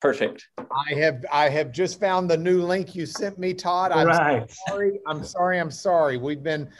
[0.00, 0.48] Perfect.
[0.58, 3.92] I have I have just found the new link you sent me, Todd.
[3.92, 4.50] I'm right.
[4.68, 4.98] sorry.
[5.06, 5.58] I'm sorry.
[5.58, 6.16] I'm sorry.
[6.16, 6.70] We've been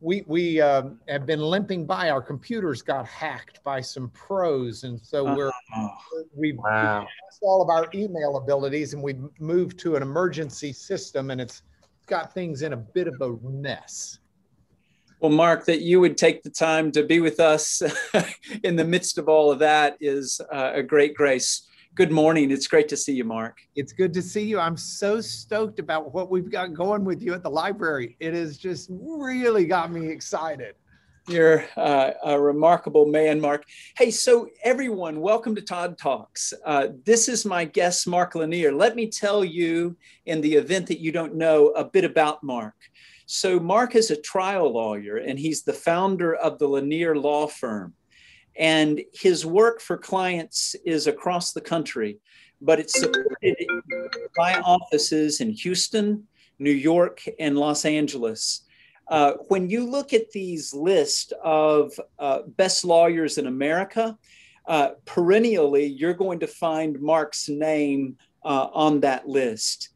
[0.00, 2.10] we we uh, have been limping by.
[2.10, 5.90] Our computers got hacked by some pros, and so we're Oh,
[6.34, 7.00] we've Wow.
[7.00, 11.62] lost all of our email abilities, and we've moved to an emergency system, and it's
[12.06, 14.18] got things in a bit of a mess.
[15.20, 17.82] Well, Mark, that you would take the time to be with us
[18.64, 21.62] in the midst of all of that is uh, a great grace.
[21.96, 22.50] Good morning.
[22.50, 23.56] It's great to see you, Mark.
[23.74, 24.60] It's good to see you.
[24.60, 28.18] I'm so stoked about what we've got going with you at the library.
[28.20, 30.74] It has just really got me excited.
[31.26, 33.64] You're uh, a remarkable man, Mark.
[33.96, 36.52] Hey, so everyone, welcome to Todd Talks.
[36.66, 38.72] Uh, this is my guest, Mark Lanier.
[38.72, 42.74] Let me tell you, in the event that you don't know, a bit about Mark.
[43.24, 47.94] So, Mark is a trial lawyer, and he's the founder of the Lanier Law Firm.
[48.58, 52.18] And his work for clients is across the country,
[52.60, 53.56] but it's supported
[54.36, 56.26] by offices in Houston,
[56.58, 58.62] New York, and Los Angeles.
[59.08, 64.16] Uh, when you look at these lists of uh, best lawyers in America,
[64.66, 69.90] uh, perennially you're going to find Mark's name uh, on that list.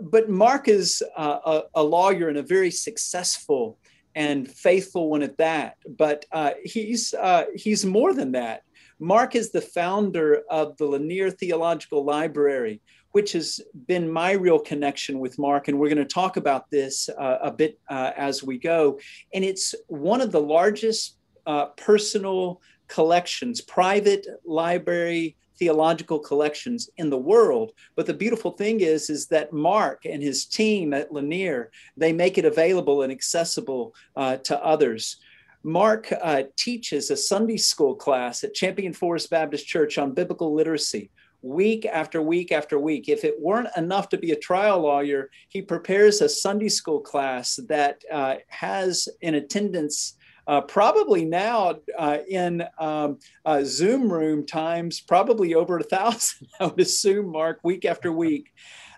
[0.00, 3.78] But Mark is uh, a, a, lawyer and a very successful
[4.14, 5.76] and faithful one at that.
[5.86, 7.14] But uh, he's
[7.54, 8.62] he's more than that.
[9.00, 12.80] Mark is the founder of the Lanier Theological Library,
[13.12, 15.68] which has been my real connection with Mark.
[15.68, 18.98] And we're going to talk about this uh, a bit uh, as we go.
[19.32, 27.18] And it's one of the largest uh, personal collections, private library theological collections in the
[27.18, 27.72] world.
[27.96, 32.38] But the beautiful thing is, is that Mark and his team at Lanier, they make
[32.38, 35.18] it available and accessible uh, to others.
[35.62, 41.10] Mark uh, teaches a Sunday school class at Champion Forest Baptist Church on biblical literacy
[41.44, 43.08] week after week after week.
[43.08, 47.56] If it weren't enough to be a trial lawyer, he prepares a Sunday school class
[47.68, 50.14] that uh, has in attendance.
[50.46, 53.18] Uh, probably now uh, in um,
[53.62, 58.52] Zoom room times, probably over a thousand, I would assume, Mark, week after week.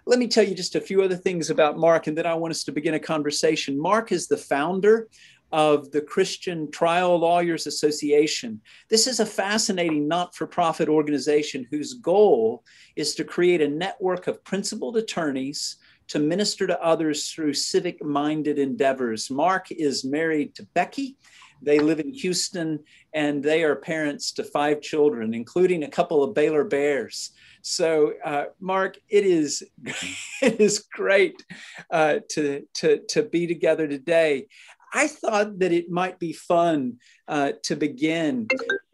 [0.06, 2.52] Let me tell you just a few other things about Mark, and then I want
[2.52, 3.80] us to begin a conversation.
[3.80, 5.08] Mark is the founder
[5.52, 8.60] of the Christian Trial Lawyers Association.
[8.88, 12.64] This is a fascinating not for profit organization whose goal
[12.96, 15.76] is to create a network of principled attorneys
[16.08, 19.30] to minister to others through civic minded endeavors.
[19.30, 21.16] Mark is married to Becky.
[21.62, 22.80] They live in Houston
[23.14, 27.32] and they are parents to five children, including a couple of Baylor Bears.
[27.62, 29.64] So, uh, Mark, it is
[30.42, 31.42] it is great
[31.90, 34.46] uh, to, to, to be together today.
[34.92, 38.48] I thought that it might be fun uh, to begin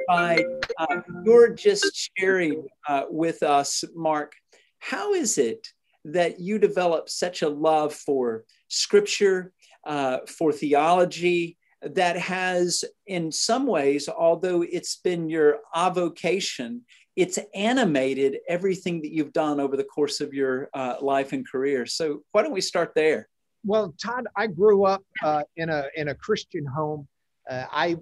[0.09, 0.45] by
[0.79, 4.35] uh, you're just sharing uh, with us, Mark.
[4.79, 5.69] How is it
[6.05, 9.53] that you develop such a love for scripture,
[9.87, 16.83] uh, for theology, that has, in some ways, although it's been your avocation,
[17.17, 21.85] it's animated everything that you've done over the course of your uh, life and career.
[21.85, 23.29] So, why don't we start there?
[23.65, 27.07] Well, Todd, I grew up uh, in a in a Christian home.
[27.51, 27.97] Uh, I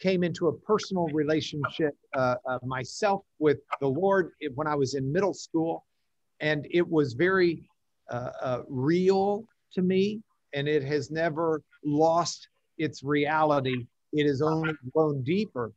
[0.00, 5.34] came into a personal relationship uh, myself with the Lord when I was in middle
[5.34, 5.84] school,
[6.42, 7.62] and it was very
[8.10, 10.20] uh, uh, real to me,
[10.52, 13.86] and it has never lost its reality.
[14.12, 15.72] It has only grown deeper.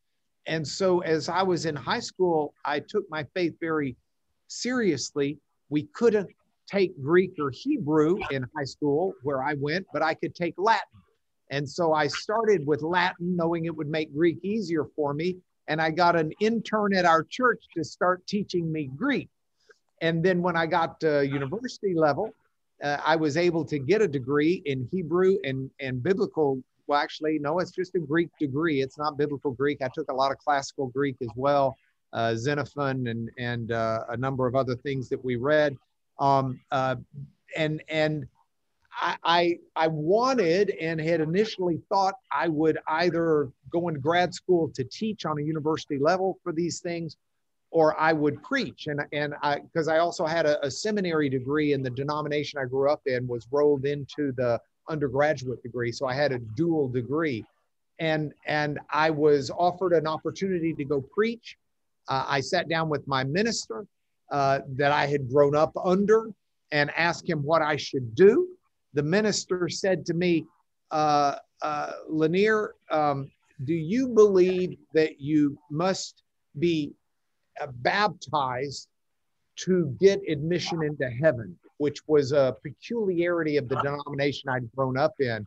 [0.47, 3.95] And so, as I was in high school, I took my faith very
[4.47, 5.37] seriously.
[5.69, 6.29] We couldn't
[6.67, 10.99] take Greek or Hebrew in high school where I went, but I could take Latin.
[11.51, 15.37] And so I started with Latin, knowing it would make Greek easier for me.
[15.67, 19.29] And I got an intern at our church to start teaching me Greek.
[20.01, 22.33] And then when I got to university level,
[22.83, 26.61] uh, I was able to get a degree in Hebrew and, and biblical.
[26.87, 28.81] Well, actually, no, it's just a Greek degree.
[28.81, 29.81] It's not biblical Greek.
[29.81, 31.75] I took a lot of classical Greek as well,
[32.13, 35.77] uh, Xenophon and, and uh, a number of other things that we read
[36.19, 36.95] um, uh,
[37.55, 38.27] and and
[39.01, 44.69] I, I I wanted and had initially thought I would either go into grad school
[44.75, 47.17] to teach on a university level for these things,
[47.75, 48.87] or I would preach.
[48.87, 52.63] And and I because I also had a, a seminary degree in the denomination I
[52.63, 57.43] grew up in was rolled into the undergraduate degree, so I had a dual degree.
[57.99, 61.57] And and I was offered an opportunity to go preach.
[62.07, 63.85] Uh, I sat down with my minister
[64.31, 66.31] uh, that I had grown up under
[66.71, 68.47] and asked him what I should do.
[68.93, 70.45] The minister said to me,
[70.91, 73.29] uh, uh, Lanier, um,
[73.65, 76.23] do you believe that you must
[76.57, 76.93] be
[77.81, 78.87] baptized
[79.57, 85.13] to get admission into heaven, which was a peculiarity of the denomination I'd grown up
[85.19, 85.45] in.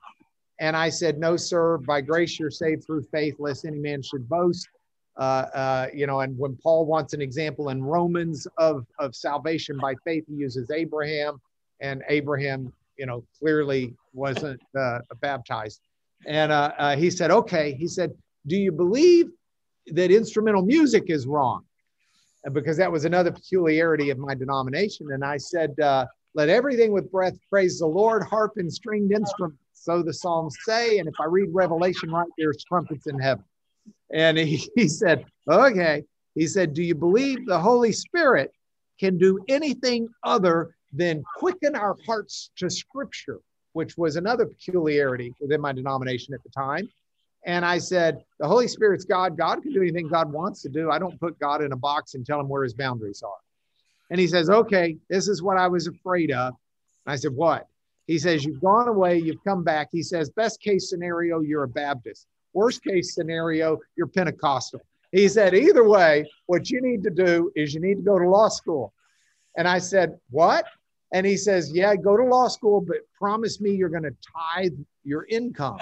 [0.61, 4.29] And I said, No, sir, by grace you're saved through faith, lest any man should
[4.29, 4.69] boast.
[5.17, 9.77] Uh, uh, you know, and when Paul wants an example in Romans of, of salvation
[9.77, 11.41] by faith, he uses Abraham,
[11.81, 15.81] and Abraham, you know, clearly wasn't uh, baptized.
[16.27, 18.13] And uh, uh, he said, Okay, he said,
[18.47, 19.31] Do you believe
[19.89, 21.65] that instrumental music is wrong?
[22.53, 25.13] Because that was another peculiarity of my denomination.
[25.13, 29.59] And I said, uh, let everything with breath praise the Lord, harp and stringed instruments.
[29.75, 30.99] So the Psalms say.
[30.99, 33.45] And if I read Revelation right, there's trumpets in heaven.
[34.13, 36.05] And he, he said, okay.
[36.35, 38.53] He said, Do you believe the Holy Spirit
[39.01, 43.41] can do anything other than quicken our hearts to Scripture,
[43.73, 46.89] which was another peculiarity within my denomination at the time?
[47.49, 49.39] And I said, The Holy Spirit's God.
[49.39, 50.91] God can do anything God wants to do.
[50.91, 53.41] I don't put God in a box and tell him where his boundaries are.
[54.11, 56.55] And he says, Okay, this is what I was afraid of.
[57.07, 57.67] And I said, What?
[58.07, 59.89] He says, You've gone away, you've come back.
[59.91, 62.27] He says, Best case scenario, you're a Baptist.
[62.53, 64.83] Worst case scenario, you're Pentecostal.
[65.11, 68.29] He said, Either way, what you need to do is you need to go to
[68.29, 68.93] law school.
[69.57, 70.67] And I said, What?
[71.15, 74.17] And he says, Yeah, go to law school, but promise me you're going to
[74.55, 75.79] tithe your income.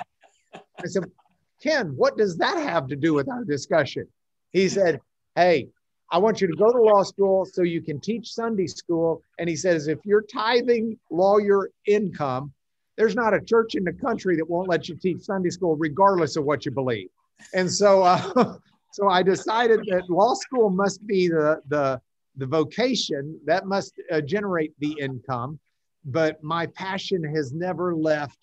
[0.55, 1.07] I said,
[1.67, 4.07] Ken, what does that have to do with our discussion?
[4.53, 5.01] He said,
[5.35, 5.69] Hey,
[6.11, 9.23] I want you to go to law school so you can teach Sunday school.
[9.39, 12.53] And he says, if you're tithing lawyer income,
[12.97, 16.37] there's not a church in the country that won't let you teach Sunday school, regardless
[16.37, 17.09] of what you believe.
[17.53, 18.55] And so, uh,
[18.93, 22.01] so I decided that law school must be the the
[22.39, 25.59] the vocation that must uh, generate the income.
[26.05, 28.39] But my passion has never left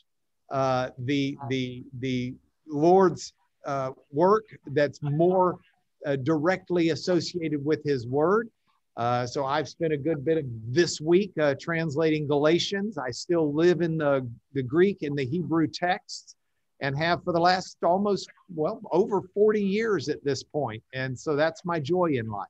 [0.52, 2.36] uh, the the the
[2.74, 3.34] Lord's
[3.66, 5.60] uh, work that's more
[6.06, 8.50] uh, directly associated with His Word.
[8.96, 12.98] Uh, so I've spent a good bit of this week uh, translating Galatians.
[12.98, 16.36] I still live in the, the Greek and the Hebrew texts
[16.82, 20.84] and have for the last almost, well, over 40 years at this point.
[20.94, 22.48] And so that's my joy in life.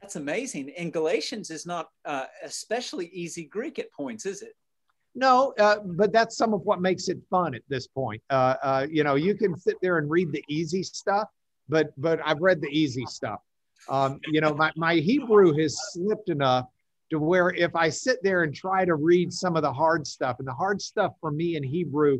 [0.00, 0.72] That's amazing.
[0.76, 4.54] And Galatians is not uh, especially easy Greek at points, is it?
[5.18, 8.22] No, uh, but that's some of what makes it fun at this point.
[8.28, 11.28] Uh, uh, you know, you can sit there and read the easy stuff,
[11.70, 13.40] but but I've read the easy stuff.
[13.88, 16.66] Um, you know, my, my Hebrew has slipped enough
[17.10, 20.36] to where if I sit there and try to read some of the hard stuff,
[20.38, 22.18] and the hard stuff for me in Hebrew,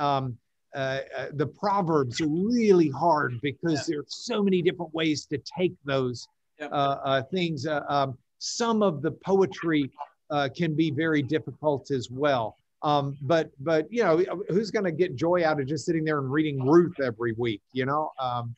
[0.00, 0.36] um,
[0.74, 3.94] uh, uh, the proverbs are really hard because yeah.
[3.94, 6.26] there's so many different ways to take those
[6.60, 7.68] uh, uh, things.
[7.68, 9.90] Uh, um, some of the poetry
[10.32, 12.56] uh, can be very difficult as well.
[12.82, 16.18] Um, but but you know who's going to get joy out of just sitting there
[16.18, 17.62] and reading Ruth every week?
[17.72, 18.10] You know.
[18.18, 18.56] Um,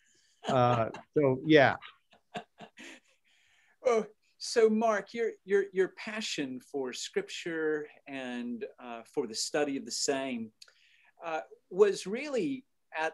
[0.49, 1.77] uh, so yeah.
[3.87, 4.07] Oh,
[4.39, 9.91] so Mark, your your your passion for Scripture and uh, for the study of the
[9.91, 10.51] same
[11.23, 12.65] uh, was really
[12.99, 13.13] at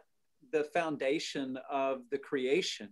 [0.53, 2.89] the foundation of the creation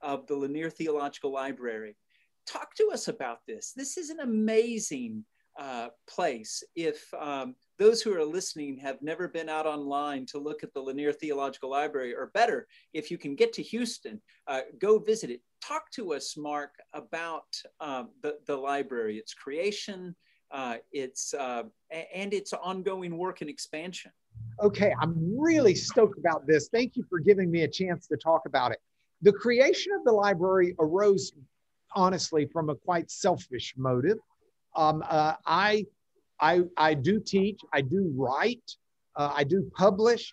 [0.00, 1.94] of the Lanier Theological Library
[2.50, 3.72] talk to us about this.
[3.76, 5.24] This is an amazing
[5.58, 6.62] uh, place.
[6.74, 10.80] If um, those who are listening have never been out online to look at the
[10.80, 15.40] Lanier Theological Library, or better, if you can get to Houston, uh, go visit it.
[15.62, 17.44] Talk to us, Mark, about
[17.80, 20.14] um, the, the library, its creation,
[20.50, 21.64] uh, its, uh,
[22.14, 24.10] and its ongoing work and expansion.
[24.62, 26.68] Okay, I'm really stoked about this.
[26.68, 28.78] Thank you for giving me a chance to talk about it.
[29.22, 31.32] The creation of the library arose
[31.94, 34.18] honestly from a quite selfish motive.
[34.76, 35.86] Um, uh, I,
[36.40, 38.76] I, I do teach, I do write,
[39.16, 40.32] uh, I do publish,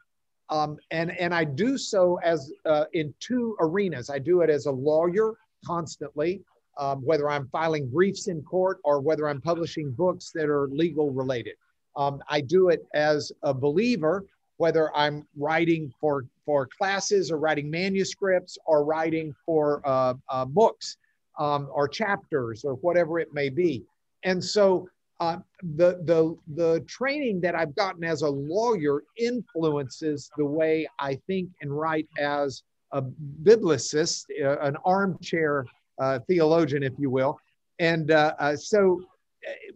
[0.50, 4.10] um, and, and I do so as uh, in two arenas.
[4.10, 5.34] I do it as a lawyer
[5.66, 6.42] constantly,
[6.78, 11.12] um, whether I'm filing briefs in court or whether I'm publishing books that are legal
[11.12, 11.56] related.
[11.96, 14.26] Um, I do it as a believer,
[14.58, 20.98] whether I'm writing for, for classes or writing manuscripts or writing for uh, uh, books
[21.38, 23.84] um, or chapters or whatever it may be.
[24.24, 24.88] And so
[25.20, 31.16] uh, the, the, the training that I've gotten as a lawyer influences the way I
[31.28, 33.02] think and write as a
[33.44, 35.66] biblicist, uh, an armchair
[36.00, 37.40] uh, theologian, if you will.
[37.80, 39.02] And uh, uh, so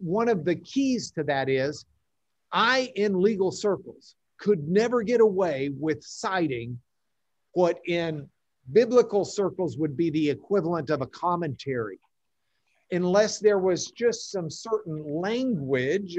[0.00, 1.84] one of the keys to that is
[2.52, 6.78] I, in legal circles, could never get away with citing
[7.52, 8.28] what in
[8.70, 11.98] biblical circles would be the equivalent of a commentary,
[12.90, 16.18] unless there was just some certain language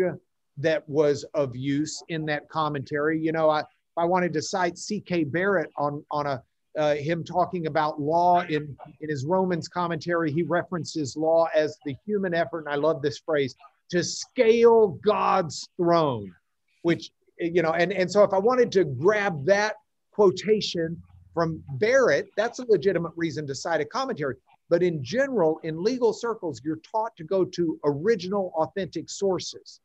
[0.57, 3.19] that was of use in that commentary.
[3.19, 3.63] You know, I,
[3.97, 5.25] I wanted to cite C.K.
[5.25, 6.43] Barrett on, on a
[6.77, 10.31] uh, him talking about law in, in his Romans commentary.
[10.31, 13.55] He references law as the human effort, and I love this phrase
[13.91, 16.33] to scale God's throne,
[16.81, 19.75] which, you know, and, and so if I wanted to grab that
[20.11, 21.01] quotation
[21.33, 24.35] from Barrett, that's a legitimate reason to cite a commentary.
[24.69, 29.79] But in general, in legal circles, you're taught to go to original, authentic sources.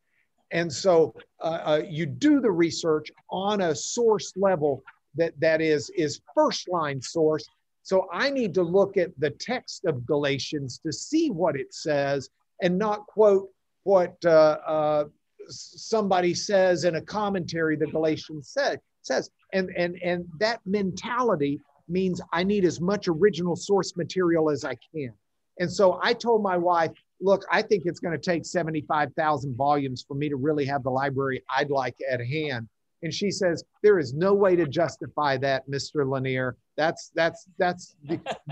[0.51, 4.83] And so uh, uh, you do the research on a source level
[5.15, 7.45] that, that is, is first line source.
[7.83, 12.29] So I need to look at the text of Galatians to see what it says
[12.61, 13.49] and not quote
[13.83, 15.03] what uh, uh
[15.47, 19.31] somebody says in a commentary the Galatians said, says.
[19.53, 24.75] And, and, and that mentality means I need as much original source material as I
[24.93, 25.13] can.
[25.59, 26.91] And so I told my wife,
[27.21, 30.89] look, I think it's going to take 75,000 volumes for me to really have the
[30.89, 32.69] library I'd like at hand.
[33.01, 36.09] And she says, there is no way to justify that, Mr.
[36.09, 36.57] Lanier.
[36.75, 37.95] That's, that's, that's,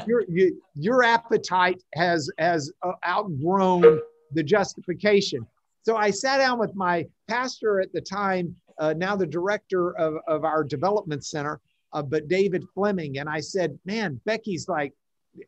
[0.06, 4.00] your, you, your appetite has, has uh, outgrown
[4.34, 5.46] the justification.
[5.82, 10.16] So I sat down with my pastor at the time, uh, now the director of,
[10.28, 11.60] of our development center,
[11.94, 13.20] uh, but David Fleming.
[13.20, 14.94] And I said, man, Becky's like,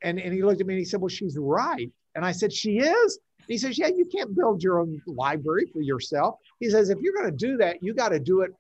[0.02, 1.92] and, and he looked at me and he said, well, she's right.
[2.16, 3.20] And I said, she is?
[3.48, 6.36] He says, yeah, you can't build your own library for yourself.
[6.60, 8.52] He says, if you're going to do that, you got to do it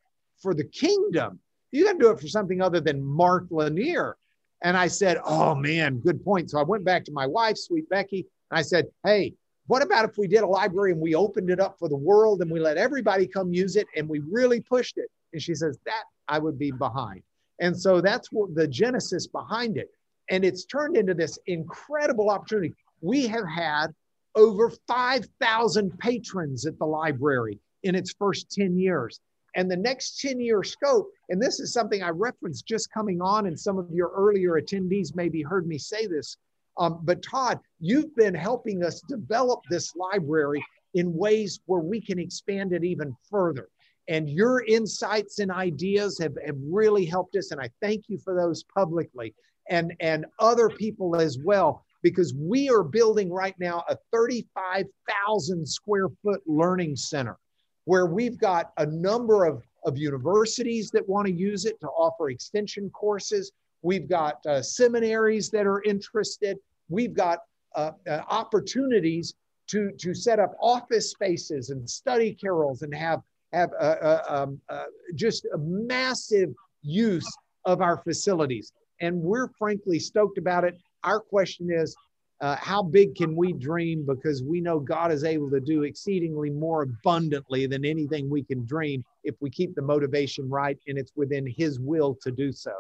[0.42, 1.40] for the kingdom.
[1.72, 4.18] You got to do it for something other than Mark Lanier.
[4.64, 6.50] And I said, oh man, good point.
[6.50, 9.34] So I went back to my wife, sweet Becky, and I said, hey,
[9.70, 12.42] what about if we did a library and we opened it up for the world
[12.42, 15.12] and we let everybody come use it and we really pushed it?
[15.32, 17.22] And she says, that I would be behind.
[17.60, 19.92] And so that's what the genesis behind it.
[20.32, 22.74] And it's turned into this incredible opportunity.
[23.02, 23.94] We have had
[24.34, 29.20] over 5,000 patrons at the library in its first 10 years.
[29.56, 33.46] And the next 10 year scope, and this is something I referenced just coming on,
[33.46, 36.38] and some of your earlier attendees maybe heard me say this.
[36.80, 42.18] Um, but Todd, you've been helping us develop this library in ways where we can
[42.18, 43.68] expand it even further.
[44.08, 47.52] And your insights and ideas have, have really helped us.
[47.52, 49.36] And I thank you for those publicly
[49.70, 56.08] and, and other people as well, because we are building right now a 35,000 square
[56.24, 57.38] foot learning center
[57.86, 62.30] where we've got a number of, of universities that want to use it to offer
[62.30, 63.52] extension courses.
[63.82, 66.58] We've got uh, seminaries that are interested.
[66.90, 67.40] We've got
[67.76, 69.36] uh, uh, opportunities
[69.68, 73.22] to, to set up office spaces and study carrels and have
[73.54, 74.84] have uh, uh, um, uh,
[75.16, 76.50] just a massive
[76.84, 77.28] use
[77.66, 78.72] of our facilities.
[79.02, 80.76] And we're frankly stoked about it.
[81.04, 81.96] Our question is,
[82.42, 84.06] uh, how big can we dream?
[84.06, 88.66] Because we know God is able to do exceedingly more abundantly than anything we can
[88.66, 92.72] dream if we keep the motivation right and it's within His will to do so.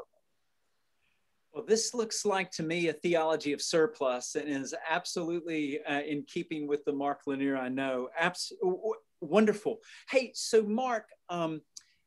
[1.59, 6.23] Well, this looks like to me a theology of surplus and is absolutely uh, in
[6.23, 8.07] keeping with the Mark Lanier I know.
[8.17, 8.53] Abs-
[9.19, 9.79] wonderful.
[10.09, 11.59] Hey, so Mark, um,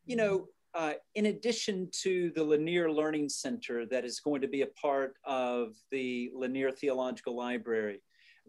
[0.06, 4.62] you know, uh, in addition to the Lanier Learning Center that is going to be
[4.62, 8.00] a part of the Lanier Theological Library,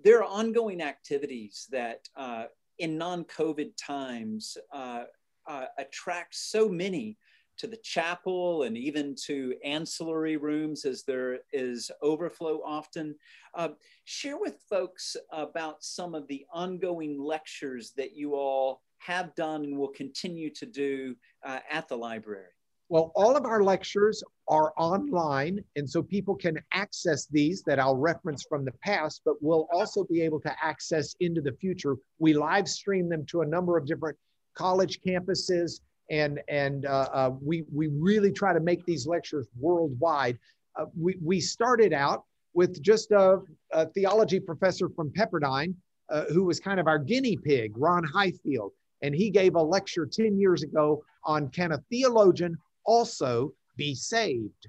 [0.05, 2.45] there are ongoing activities that uh,
[2.79, 5.03] in non COVID times uh,
[5.47, 7.17] uh, attract so many
[7.63, 13.15] to the chapel and even to ancillary rooms as there is overflow often.
[13.55, 13.69] Uh,
[14.03, 19.77] share with folks about some of the ongoing lectures that you all have done and
[19.77, 21.15] will continue to do
[21.45, 22.51] uh, at the library.
[22.89, 27.95] Well, all of our lectures are online, and so people can access these that I'll
[27.95, 31.95] reference from the past, but we'll also be able to access into the future.
[32.19, 34.17] We live stream them to a number of different
[34.53, 35.79] college campuses
[36.09, 40.37] and and uh, uh, we we really try to make these lectures worldwide.
[40.75, 43.39] Uh, we we started out with just a,
[43.71, 45.73] a theology professor from Pepperdine
[46.09, 50.05] uh, who was kind of our guinea pig, Ron Highfield, and he gave a lecture
[50.05, 54.67] ten years ago on can a theologian also be saved,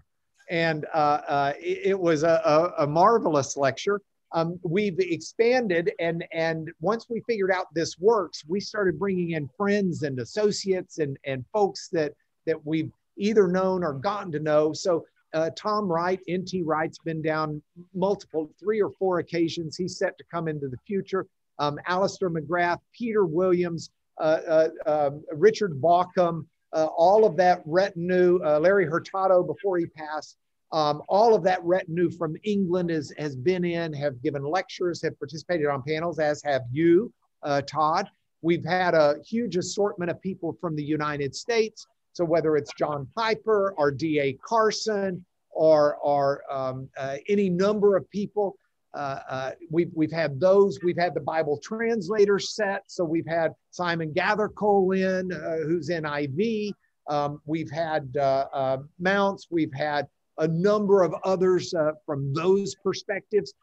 [0.50, 4.00] and uh, uh, it, it, was a, a, a marvelous lecture
[4.34, 9.48] um, we've expanded and and once we figured out this works we started bringing in
[9.56, 12.12] friends and associates and and folks that
[12.44, 14.72] that we've either known or gotten to know.
[14.72, 17.62] So uh, tom wright nt wright's been down
[17.94, 19.76] multiple three or four occasions.
[19.76, 21.26] He's set to come into the future.
[21.60, 28.40] Um, Alister mcgrath peter williams uh, uh, um, richard bauckham uh, all of that retinue
[28.44, 30.36] uh, larry hurtado before he passed
[30.74, 35.16] um, all of that retinue from England is, has been in, have given lectures, have
[35.20, 37.12] participated on panels, as have you,
[37.44, 38.08] uh, Todd.
[38.42, 41.86] We've had a huge assortment of people from the United States.
[42.12, 44.32] So whether it's John Piper or D.A.
[44.44, 48.56] Carson, or, or um, uh, any number of people.
[48.92, 50.80] Uh, uh, we've, we've had those.
[50.82, 52.82] We've had the Bible translator set.
[52.88, 56.72] So we've had Simon Gathercole in, uh, who's NIV.
[57.08, 59.46] Um, we've had uh, uh, Mounce.
[59.50, 63.54] We've had a number of others uh, from those perspectives.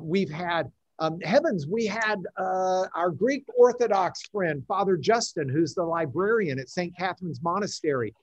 [0.00, 6.58] we've had um, heavens, we had our Greek Orthodox friend, Father Justin, who's the librarian
[6.58, 6.96] at St.
[6.96, 8.14] Catherine's Monastery,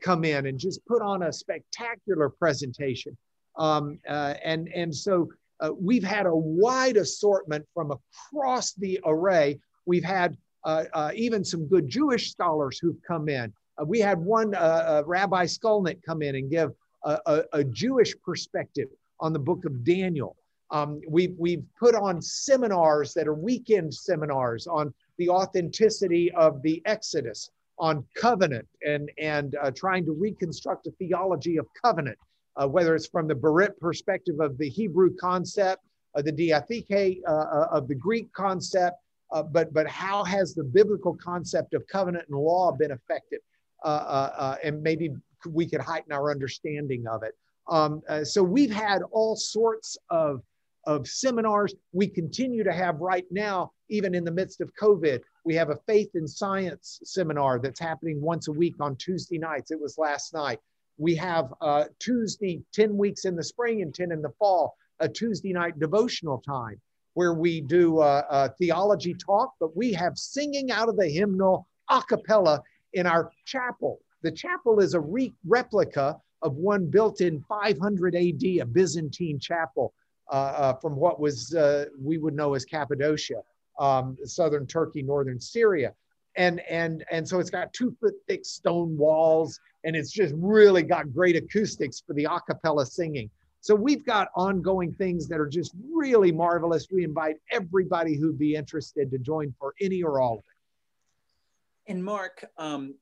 [0.00, 3.16] come in and just put on a spectacular presentation.
[3.58, 5.28] Um, and, and so
[5.62, 9.60] uh, we've had a wide assortment from across the array.
[9.86, 13.52] We've had uh, uh, even some good Jewish scholars who've come in.
[13.80, 16.72] Uh, we had one uh, uh, Rabbi Skolnick come in and give
[17.04, 18.88] a, a, a, Jewish perspective
[19.20, 20.36] on the book of Daniel.
[20.70, 26.82] Um, we've, we've put on seminars that are weekend seminars on the authenticity of the
[26.86, 32.18] Exodus, on covenant, and, and trying to reconstruct a theology of covenant
[32.56, 35.82] uh, whether it's from the Berit perspective of the Hebrew concept,
[36.14, 38.96] uh, the diatheke uh, uh, of the Greek concept,
[39.32, 43.40] uh, but, but how has the biblical concept of covenant and law been affected?
[43.82, 45.10] Uh, and maybe
[45.46, 47.36] we could heighten our understanding of it.
[47.68, 50.42] Um, so we've had all sorts of,
[50.86, 51.74] of seminars.
[51.92, 55.78] We continue to have right now, even in the midst of COVID, we have a
[55.86, 59.70] faith and science seminar that's happening once a week on Tuesday nights.
[59.70, 60.58] It was last night
[60.98, 65.08] we have uh, Tuesday, 10 weeks in the spring and 10 in the fall, a
[65.08, 66.80] Tuesday night devotional time
[67.14, 71.66] where we do a, a theology talk, but we have singing out of the hymnal
[71.90, 74.00] a cappella in our chapel.
[74.22, 79.92] The chapel is a re- replica of one built in 500 AD, a Byzantine chapel
[80.30, 83.42] uh, uh, from what was uh, we would know as Cappadocia,
[83.78, 85.92] um, southern Turkey, northern Syria.
[86.36, 90.82] And and and so it's got two foot thick stone walls and it's just really
[90.82, 93.28] got great acoustics for the a cappella singing.
[93.60, 96.88] So we've got ongoing things that are just really marvelous.
[96.90, 101.92] We invite everybody who'd be interested to join for any or all of it.
[101.92, 102.94] And mark um,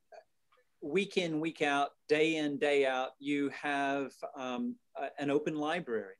[0.82, 4.76] week in week out day in day out you have um,
[5.18, 6.14] an open library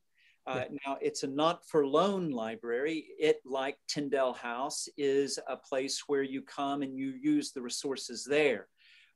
[0.47, 3.07] uh, now, it's a not for loan library.
[3.19, 8.25] It, like Tyndale House, is a place where you come and you use the resources
[8.25, 8.67] there.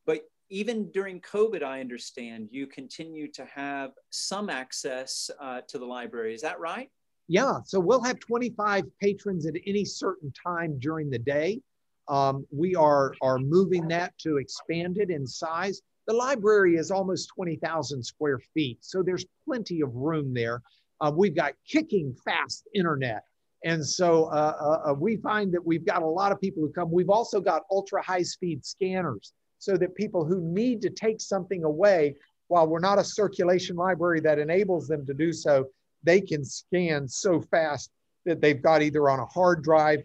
[0.07, 5.87] But even during COVID, I understand you continue to have some access uh, to the
[5.87, 6.35] library.
[6.35, 6.91] Is that right?
[7.27, 7.61] Yeah.
[7.65, 11.63] So we'll have 25 patrons at any certain time during the day.
[12.09, 15.81] Um, we are, are moving that to expand it in size.
[16.07, 20.63] The library is almost 20,000 square feet, so there's plenty of room there.
[21.01, 23.25] Uh, we've got kicking fast internet.
[23.65, 26.71] And so uh, uh, uh, we find that we've got a lot of people who
[26.71, 26.91] come.
[26.91, 31.65] We've also got ultra high speed scanners so that people who need to take something
[31.65, 32.17] away,
[32.49, 35.67] while we're not a circulation library that enables them to do so,
[36.03, 37.91] they can scan so fast
[38.27, 40.03] that they've got either on a hard drive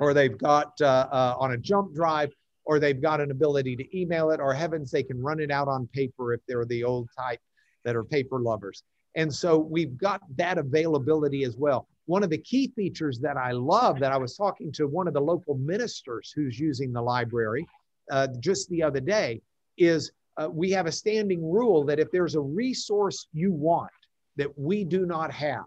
[0.00, 2.32] or they've got uh, uh, on a jump drive
[2.64, 5.68] or they've got an ability to email it or heavens, they can run it out
[5.68, 7.40] on paper if they're the old type
[7.84, 8.82] that are paper lovers.
[9.14, 11.86] And so we've got that availability as well.
[12.06, 15.14] One of the key features that I love that I was talking to one of
[15.14, 17.66] the local ministers who's using the library
[18.10, 19.40] uh, just the other day
[19.78, 23.90] is uh, we have a standing rule that if there's a resource you want
[24.36, 25.64] that we do not have,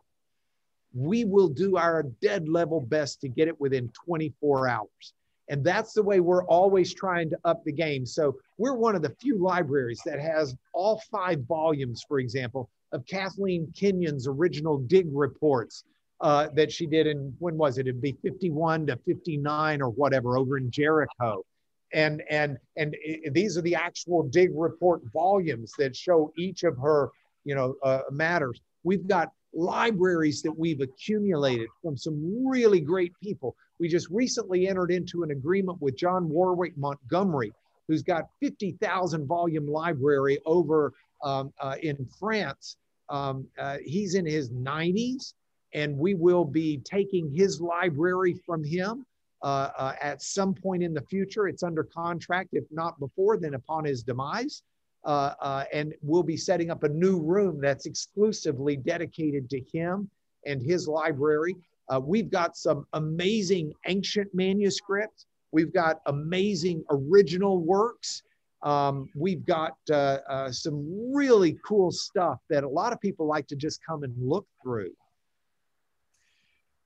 [0.94, 5.14] we will do our dead level best to get it within 24 hours.
[5.50, 8.06] And that's the way we're always trying to up the game.
[8.06, 13.06] So we're one of the few libraries that has all five volumes, for example, of
[13.06, 15.84] Kathleen Kenyon's original dig reports
[16.22, 17.88] uh, that she did in, when was it?
[17.88, 21.44] It'd be 51 to 59 or whatever over in Jericho.
[21.92, 26.78] And, and, and it, these are the actual dig report volumes that show each of
[26.78, 27.10] her,
[27.44, 28.62] you know, uh, matters.
[28.84, 33.56] We've got libraries that we've accumulated from some really great people.
[33.80, 37.54] We just recently entered into an agreement with John Warwick Montgomery,
[37.88, 42.78] who's got 50,000 volume library over um, uh, in France
[43.10, 45.34] um, uh, he's in his 90s,
[45.74, 49.06] and we will be taking his library from him
[49.42, 51.48] uh, uh, at some point in the future.
[51.48, 54.64] It's under contract, if not before, then upon his demise.
[55.06, 60.10] Uh, uh, and we'll be setting up a new room that's exclusively dedicated to him
[60.46, 61.56] and his library.
[61.90, 65.26] Uh, we've got some amazing ancient manuscripts.
[65.52, 68.24] We've got amazing original works.
[68.62, 73.48] Um, we've got uh, uh, some really cool stuff that a lot of people like
[73.48, 74.94] to just come and look through.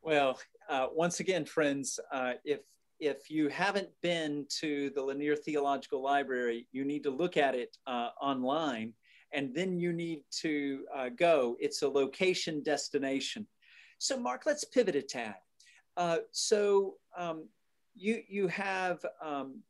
[0.02, 2.00] Well, uh, once again, friends,
[2.44, 2.62] if
[3.00, 7.78] if you haven't been to the Lanier Theological Library, you need to look at it
[7.86, 8.94] uh, online.
[9.34, 11.58] and then you need to uh, go.
[11.60, 13.48] It's a location destination.
[14.00, 15.36] So, Mark, let's pivot a tad.
[15.96, 17.48] Uh, so, um,
[17.96, 19.62] you you have um,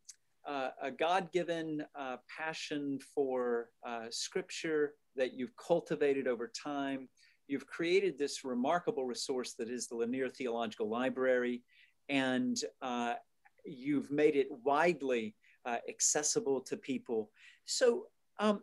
[0.81, 7.09] a God-given uh, passion for uh, Scripture that you've cultivated over time.
[7.47, 11.63] You've created this remarkable resource that is the Lanier Theological Library,
[12.09, 13.15] and uh,
[13.65, 17.31] you've made it widely uh, accessible to people.
[17.65, 18.07] So,
[18.39, 18.61] um,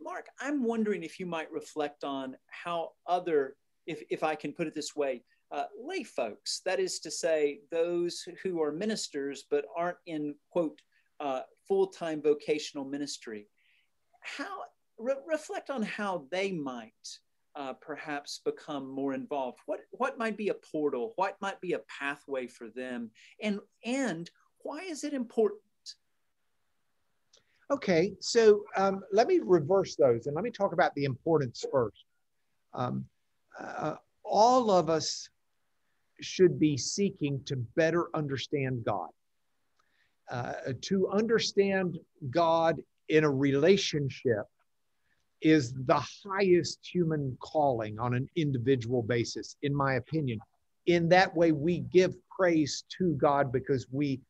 [0.00, 3.56] Mark, I'm wondering if you might reflect on how other,
[3.86, 7.60] if, if I can put it this way, uh, lay folks, that is to say,
[7.70, 10.80] those who are ministers but aren't in, quote,
[11.20, 13.48] uh, full time vocational ministry,
[14.20, 14.62] how
[14.98, 16.92] re- reflect on how they might
[17.56, 19.58] uh, perhaps become more involved.
[19.66, 21.12] What, what might be a portal?
[21.16, 23.10] What might be a pathway for them?
[23.42, 25.60] And, and why is it important?
[27.70, 32.04] Okay, so um, let me reverse those and let me talk about the importance first.
[32.74, 33.06] Um,
[33.58, 35.28] uh, all of us
[36.20, 39.08] should be seeking to better understand God.
[40.30, 41.98] Uh, to understand
[42.30, 44.42] God in a relationship
[45.42, 50.38] is the highest human calling on an individual basis, in my opinion.
[50.86, 54.20] In that way, we give praise to God because we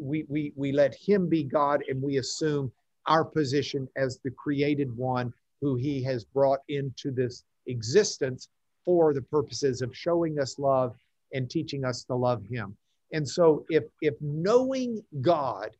[0.00, 2.70] we, we, we let him be God and we assume
[3.06, 8.48] our position as the created one who he has brought into this existence
[8.84, 10.94] for the purposes of showing us love
[11.32, 12.76] and teaching us to love him.
[13.12, 15.70] And so if if knowing God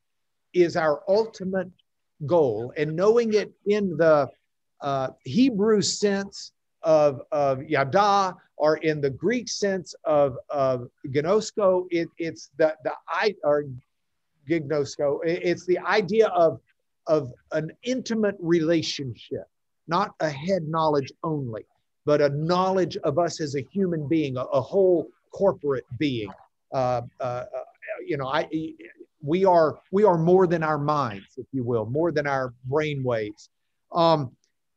[0.54, 1.70] is our ultimate
[2.24, 4.28] goal and knowing it in the
[4.80, 12.08] uh, Hebrew sense of, of yada or in the Greek sense of, of gnosko, it,
[12.18, 13.64] it's the, the I or
[14.48, 16.60] gignosko, it's the idea of,
[17.06, 19.44] of an intimate relationship,
[19.88, 21.66] not a head knowledge only,
[22.04, 26.30] but a knowledge of us as a human being, a, a whole corporate being.
[26.72, 27.46] Uh, uh, uh,
[28.06, 28.48] you know, I,
[29.22, 33.02] we are we are more than our minds, if you will, more than our brain
[33.02, 33.50] waves.
[33.92, 34.32] Um,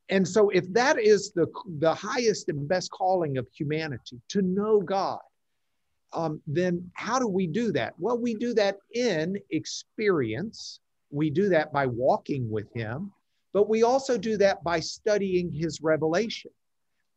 [0.09, 1.47] and so, if that is the
[1.79, 5.19] the highest and best calling of humanity, to know God,
[6.13, 7.93] um, then how do we do that?
[7.99, 10.79] Well, we do that in experience.
[11.11, 13.11] We do that by walking with Him,
[13.53, 16.51] but we also do that by studying His revelation.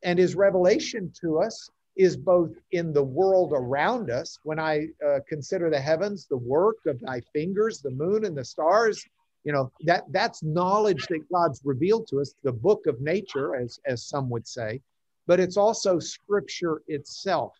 [0.03, 4.39] And His revelation to us is both in the world around us.
[4.45, 8.45] When I uh, consider the heavens, the work of thy fingers, the moon and the
[8.45, 9.05] stars,
[9.45, 13.79] you know that that's knowledge that God's revealed to us, the book of nature, as
[13.87, 14.81] as some would say,
[15.27, 17.53] but it's also Scripture itself.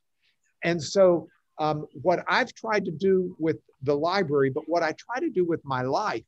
[0.65, 5.19] And so, um, what I've tried to do with the library, but what I try
[5.19, 6.25] to do with my life,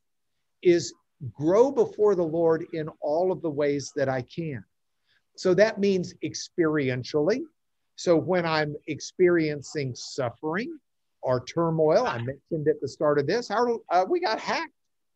[0.62, 0.92] is
[1.32, 4.64] grow before the Lord in all of the ways that I can.
[5.36, 7.42] So that means experientially,
[7.96, 10.78] so when I'm experiencing suffering
[11.22, 14.72] or turmoil, I mentioned at the start of this, our, uh, we got hacked.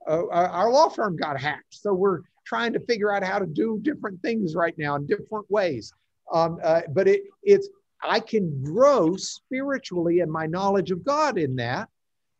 [0.08, 1.74] Uh, our law firm got hacked.
[1.74, 5.50] So we're trying to figure out how to do different things right now in different
[5.50, 5.92] ways.
[6.32, 7.68] Um, uh, but it, it's
[8.02, 11.88] I can grow spiritually in my knowledge of God in that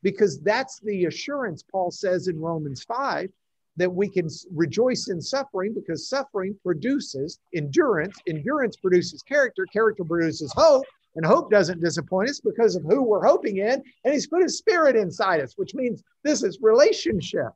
[0.03, 3.31] because that's the assurance Paul says in Romans 5
[3.77, 8.17] that we can rejoice in suffering because suffering produces endurance.
[8.27, 9.67] Endurance produces character.
[9.73, 10.85] Character produces hope.
[11.19, 13.83] And hope doesn't disappoint us because of who we're hoping in.
[14.05, 17.49] And he's put his spirit inside us, which means this is relationship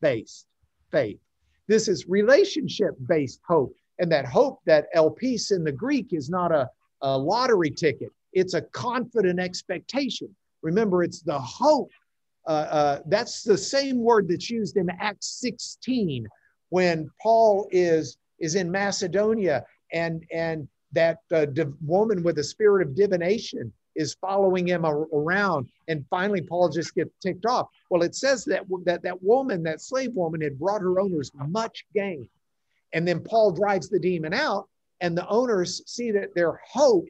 [0.00, 0.46] based
[0.92, 1.18] faith.
[1.66, 3.74] This is relationship based hope.
[3.98, 6.70] And that hope, that elpis in the Greek, is not a,
[7.02, 10.32] a lottery ticket, it's a confident expectation.
[10.62, 11.90] Remember, it's the hope
[12.46, 16.28] uh, uh, that's the same word that's used in Acts 16
[16.68, 21.46] when Paul is is in Macedonia and and that uh,
[21.84, 27.10] woman with a spirit of divination is following him around and finally Paul just gets
[27.20, 27.68] ticked off.
[27.90, 31.84] Well, it says that that that woman, that slave woman, had brought her owners much
[31.94, 32.28] gain,
[32.92, 34.68] and then Paul drives the demon out,
[35.00, 37.08] and the owners see that their hope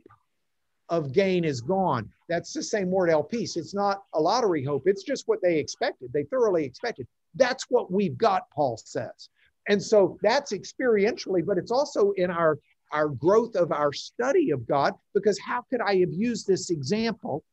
[0.89, 2.11] of gain is gone.
[2.29, 3.57] That's the same word, elpis.
[3.57, 4.85] It's not a lottery hope.
[4.87, 6.11] It's just what they expected.
[6.13, 7.07] They thoroughly expected.
[7.35, 9.29] That's what we've got, Paul says.
[9.69, 12.59] And so that's experientially, but it's also in our,
[12.93, 17.45] our growth of our study of God, because how could I have used this example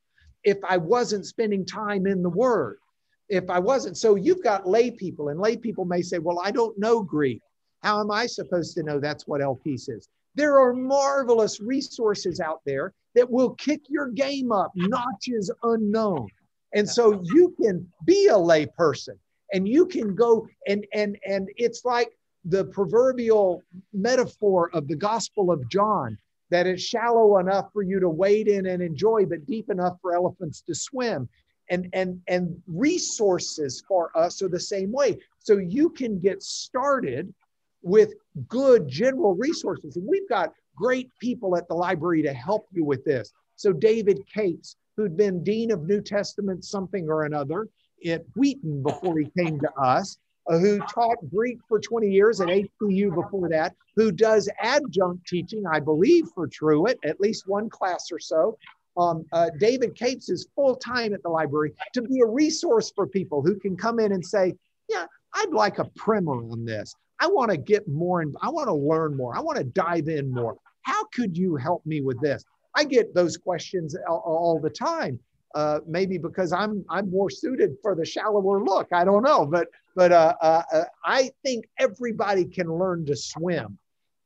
[0.43, 2.77] if I wasn't spending time in the Word?
[3.27, 6.51] If I wasn't, so you've got lay people, and lay people may say, Well, I
[6.51, 7.41] don't know Greek.
[7.81, 10.07] How am I supposed to know that's what elpis is?
[10.35, 16.27] There are marvelous resources out there that will kick your game up notches unknown.
[16.73, 19.17] And so you can be a lay person
[19.53, 22.09] and you can go and and and it's like
[22.45, 26.17] the proverbial metaphor of the Gospel of John
[26.51, 30.15] that it's shallow enough for you to wade in and enjoy, but deep enough for
[30.15, 31.27] elephants to swim.
[31.71, 35.17] And, and, and resources for us are the same way.
[35.39, 37.33] So you can get started
[37.81, 38.13] with
[38.47, 39.95] good general resources.
[39.95, 43.31] And we've got great people at the library to help you with this.
[43.55, 47.67] So David Capes, who'd been Dean of New Testament something or another
[48.05, 53.13] at Wheaton before he came to us, who taught Greek for 20 years at HBU
[53.13, 58.19] before that, who does adjunct teaching, I believe, for Truett, at least one class or
[58.19, 58.57] so.
[58.97, 63.07] Um, uh, David Capes is full time at the library to be a resource for
[63.07, 64.55] people who can come in and say,
[64.87, 66.95] Yeah, I'd like a primer on this.
[67.19, 69.35] I want to get more and I want to learn more.
[69.35, 70.57] I want to dive in more.
[70.83, 72.43] How could you help me with this?
[72.75, 75.19] I get those questions all, all the time.
[75.55, 78.89] Uh, maybe because I'm I'm more suited for the shallower look.
[78.91, 83.77] I don't know, but but uh, uh, uh, I think everybody can learn to swim,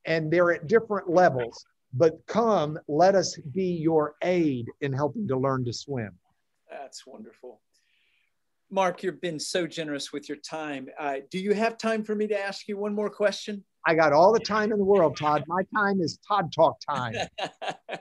[0.04, 1.64] and they're at different levels.
[1.92, 6.12] But come, let us be your aid in helping to learn to swim.
[6.70, 7.60] That's wonderful.
[8.70, 10.88] Mark, you've been so generous with your time.
[10.98, 13.64] Uh, do you have time for me to ask you one more question?
[13.86, 15.42] I got all the time in the world, Todd.
[15.48, 17.14] My time is Todd Talk time.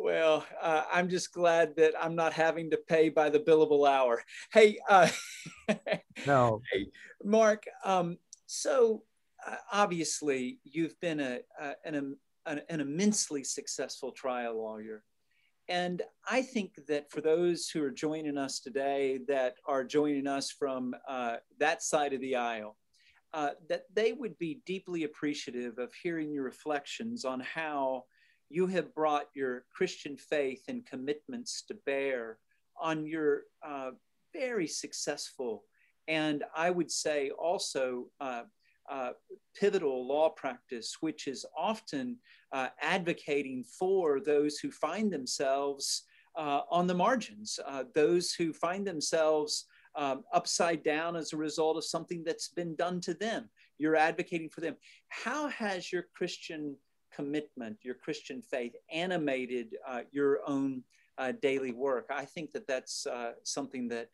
[0.00, 4.22] Well, uh, I'm just glad that I'm not having to pay by the billable hour.
[4.52, 5.08] Hey, uh,
[6.26, 6.86] no, hey,
[7.24, 7.64] Mark.
[7.84, 9.02] Um, so
[9.44, 11.40] uh, obviously, you've been a,
[11.84, 15.02] an, an, an immensely successful trial lawyer.
[15.68, 20.52] And I think that for those who are joining us today, that are joining us
[20.52, 22.76] from uh, that side of the aisle,
[23.34, 28.04] uh, that they would be deeply appreciative of hearing your reflections on how
[28.50, 32.38] you have brought your Christian faith and commitments to bear
[32.80, 33.90] on your uh,
[34.32, 35.64] very successful
[36.08, 38.44] and I would say also uh,
[38.90, 39.10] uh,
[39.54, 42.16] pivotal law practice, which is often
[42.52, 46.04] uh, advocating for those who find themselves
[46.36, 51.76] uh, on the margins, uh, those who find themselves um, upside down as a result
[51.76, 53.50] of something that's been done to them.
[53.76, 54.76] You're advocating for them.
[55.08, 56.76] How has your Christian
[57.14, 60.82] commitment, your Christian faith, animated uh, your own
[61.18, 62.06] uh, daily work.
[62.10, 64.10] I think that that's uh, something that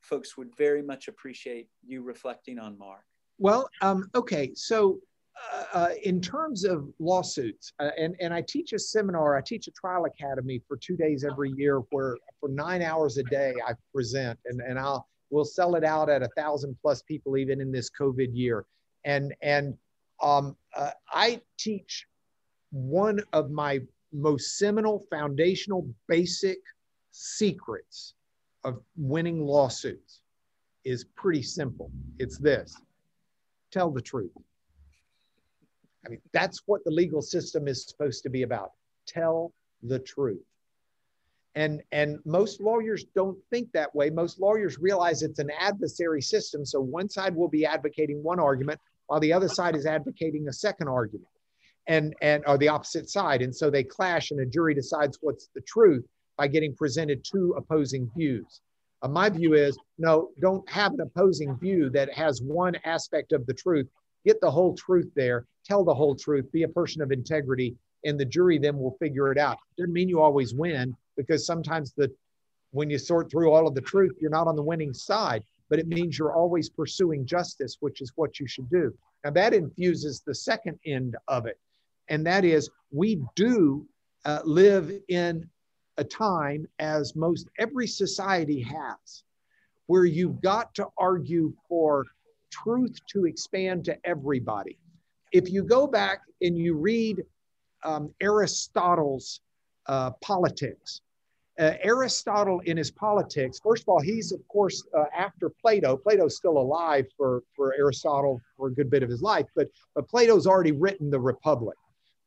[0.00, 3.02] folks would very much appreciate you reflecting on, Mark.
[3.38, 4.98] Well, um, okay, so
[5.52, 9.68] uh, uh, in terms of lawsuits, uh, and, and I teach a seminar, I teach
[9.68, 13.74] a trial academy for two days every year where for nine hours a day I
[13.94, 17.70] present and, and I'll we'll sell it out at a thousand plus people even in
[17.70, 18.64] this COVID year.
[19.04, 19.74] And and
[20.20, 20.56] um,
[21.12, 22.06] I teach
[22.70, 23.80] one of my
[24.12, 26.58] most seminal, foundational, basic
[27.10, 28.14] secrets
[28.64, 30.20] of winning lawsuits
[30.84, 31.90] is pretty simple.
[32.18, 32.80] It's this
[33.70, 34.32] tell the truth.
[36.06, 38.72] I mean, that's what the legal system is supposed to be about.
[39.06, 39.52] Tell
[39.82, 40.40] the truth.
[41.54, 44.08] And, and most lawyers don't think that way.
[44.08, 46.64] Most lawyers realize it's an adversary system.
[46.64, 50.52] So one side will be advocating one argument while the other side is advocating a
[50.52, 51.28] second argument
[51.88, 53.42] and and or the opposite side.
[53.42, 56.04] And so they clash and a jury decides what's the truth
[56.36, 58.60] by getting presented two opposing views.
[59.02, 63.44] Uh, my view is no don't have an opposing view that has one aspect of
[63.46, 63.88] the truth.
[64.24, 65.46] Get the whole truth there.
[65.64, 66.50] Tell the whole truth.
[66.52, 67.74] Be a person of integrity
[68.04, 69.58] and the jury then will figure it out.
[69.76, 72.12] Doesn't mean you always win because sometimes the
[72.70, 75.78] when you sort through all of the truth you're not on the winning side but
[75.78, 78.92] it means you're always pursuing justice which is what you should do.
[79.24, 81.58] Now that infuses the second end of it
[82.08, 83.86] and that is we do
[84.24, 85.48] uh, live in
[85.98, 89.24] a time, as most every society has,
[89.86, 92.04] where you've got to argue for
[92.50, 94.78] truth to expand to everybody.
[95.32, 97.24] If you go back and you read
[97.84, 99.40] um, Aristotle's
[99.86, 101.00] uh, politics,
[101.58, 105.96] uh, Aristotle in his politics, first of all, he's of course uh, after Plato.
[105.96, 110.08] Plato's still alive for, for Aristotle for a good bit of his life, but, but
[110.08, 111.76] Plato's already written the Republic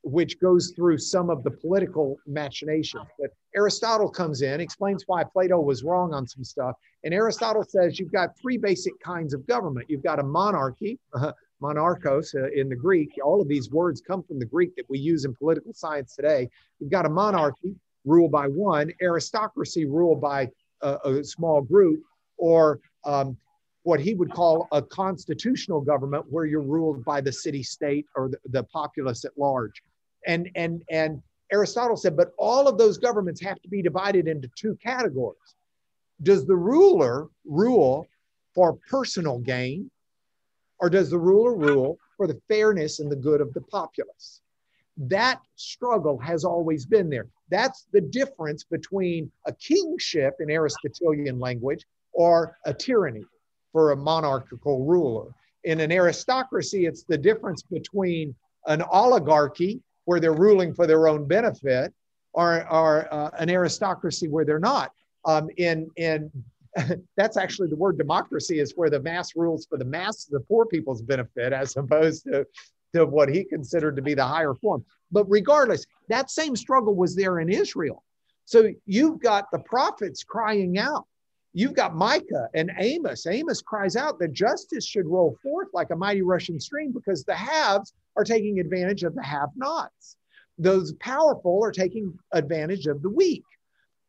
[0.03, 3.05] which goes through some of the political machinations.
[3.19, 6.75] But Aristotle comes in, explains why Plato was wrong on some stuff.
[7.03, 9.89] And Aristotle says you've got three basic kinds of government.
[9.89, 13.09] You've got a monarchy, uh, monarchos uh, in the Greek.
[13.23, 16.49] All of these words come from the Greek that we use in political science today.
[16.79, 20.49] You've got a monarchy ruled by one, aristocracy ruled by
[20.81, 22.01] a, a small group,
[22.37, 23.37] or um,
[23.83, 28.29] what he would call a constitutional government where you're ruled by the city state or
[28.29, 29.81] the, the populace at large.
[30.27, 34.49] And, and, and Aristotle said, but all of those governments have to be divided into
[34.55, 35.55] two categories.
[36.21, 38.07] Does the ruler rule
[38.53, 39.89] for personal gain,
[40.79, 44.41] or does the ruler rule for the fairness and the good of the populace.
[44.95, 47.25] That struggle has always been there.
[47.49, 53.25] That's the difference between a kingship in Aristotelian language or a tyranny
[53.71, 55.33] for a monarchical ruler.
[55.63, 58.35] In an aristocracy, it's the difference between
[58.67, 61.93] an oligarchy where they're ruling for their own benefit
[62.33, 64.91] or, or uh, an aristocracy where they're not.
[65.25, 66.31] Um, in in
[67.17, 70.65] that's actually the word democracy is where the mass rules for the mass, the poor
[70.65, 72.45] people's benefit, as opposed to,
[72.93, 74.83] to what he considered to be the higher form.
[75.11, 78.03] But regardless, that same struggle was there in Israel.
[78.45, 81.05] So you've got the prophets crying out.
[81.53, 83.27] You've got Micah and Amos.
[83.27, 87.35] Amos cries out that justice should roll forth like a mighty rushing stream because the
[87.35, 90.17] haves are taking advantage of the have nots.
[90.57, 93.43] Those powerful are taking advantage of the weak.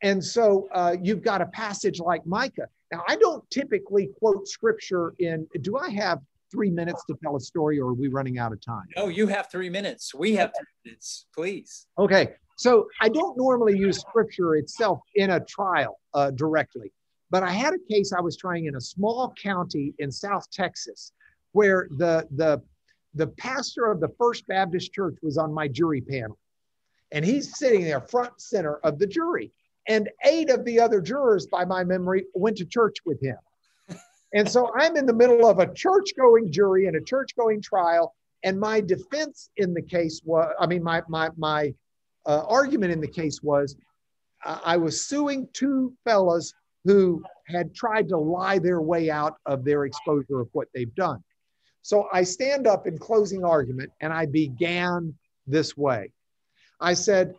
[0.03, 2.67] And so uh, you've got a passage like Micah.
[2.91, 6.19] Now, I don't typically quote scripture in, do I have
[6.51, 8.85] three minutes to tell a story or are we running out of time?
[8.97, 10.15] No, you have three minutes.
[10.15, 11.87] We have three minutes, please.
[11.99, 12.35] Okay.
[12.59, 16.93] So I don't normally use scripture itself in a trial uh, directly,
[17.31, 21.13] but I had a case I was trying in a small county in South Texas
[21.53, 22.63] where the, the,
[23.15, 26.39] the pastor of the First Baptist Church was on my jury panel.
[27.13, 29.53] And he's sitting there front center of the jury
[29.89, 33.37] and eight of the other jurors, by my memory, went to church with him.
[34.35, 37.61] And so I'm in the middle of a church going jury and a church going
[37.61, 38.15] trial.
[38.43, 41.75] And my defense in the case was I mean, my, my, my
[42.25, 43.77] uh, argument in the case was
[44.47, 46.55] uh, I was suing two fellas
[46.87, 51.23] who had tried to lie their way out of their exposure of what they've done.
[51.83, 55.15] So I stand up in closing argument and I began
[55.47, 56.13] this way.
[56.81, 57.35] I said,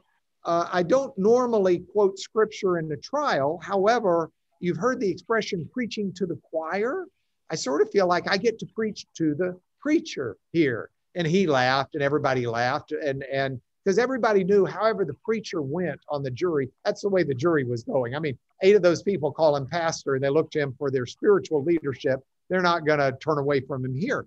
[0.45, 3.59] uh, I don't normally quote scripture in the trial.
[3.63, 4.29] However,
[4.59, 7.05] you've heard the expression preaching to the choir.
[7.49, 10.89] I sort of feel like I get to preach to the preacher here.
[11.15, 12.91] And he laughed and everybody laughed.
[12.91, 17.23] And, and because everybody knew, however, the preacher went on the jury, that's the way
[17.23, 18.15] the jury was going.
[18.15, 20.89] I mean, eight of those people call him pastor and they look to him for
[20.89, 22.19] their spiritual leadership.
[22.49, 24.25] They're not going to turn away from him here.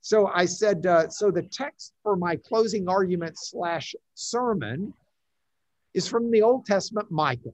[0.00, 4.94] So I said, uh, so the text for my closing argument slash sermon
[5.94, 7.52] is from the Old Testament Micah,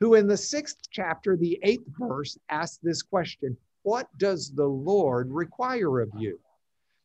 [0.00, 5.30] who in the sixth chapter, the eighth verse, asks this question What does the Lord
[5.30, 6.40] require of you?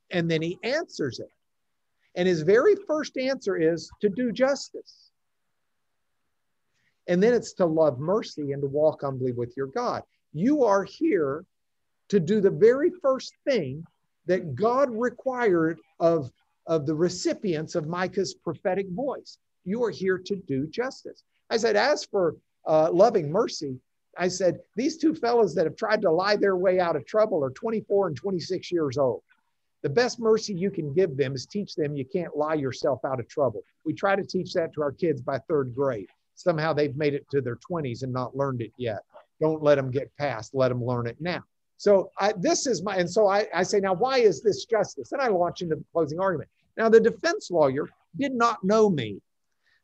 [0.09, 1.31] And then he answers it.
[2.15, 5.11] And his very first answer is to do justice.
[7.07, 10.03] And then it's to love mercy and to walk humbly with your God.
[10.33, 11.45] You are here
[12.09, 13.83] to do the very first thing
[14.25, 16.31] that God required of,
[16.65, 21.23] of the recipients of Micah's prophetic voice you are here to do justice.
[21.49, 23.79] I said, as for uh, loving mercy,
[24.17, 27.43] I said, these two fellows that have tried to lie their way out of trouble
[27.43, 29.21] are 24 and 26 years old.
[29.83, 33.19] The best mercy you can give them is teach them you can't lie yourself out
[33.19, 33.63] of trouble.
[33.85, 36.07] We try to teach that to our kids by third grade.
[36.35, 38.99] Somehow they've made it to their 20s and not learned it yet.
[39.39, 41.43] Don't let them get past, let them learn it now.
[41.77, 45.11] So I, this is my, and so I, I say, now, why is this justice?
[45.11, 46.49] And I launch into the closing argument.
[46.75, 49.21] Now, the defense lawyer did not know me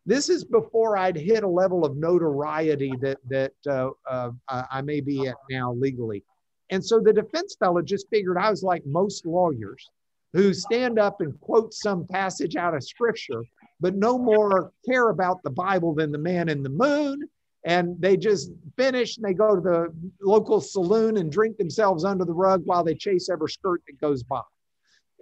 [0.06, 5.00] this is before I'd hit a level of notoriety that that uh, uh, I may
[5.00, 6.24] be at now legally.
[6.70, 9.90] And so the defense fellow just figured I was like most lawyers
[10.34, 13.44] who stand up and quote some passage out of scripture,
[13.80, 17.30] but no more care about the Bible than the man in the moon.
[17.66, 22.26] And they just finish and they go to the local saloon and drink themselves under
[22.26, 24.42] the rug while they chase every skirt that goes by.